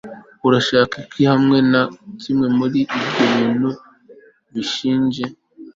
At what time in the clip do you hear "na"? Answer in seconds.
1.71-1.81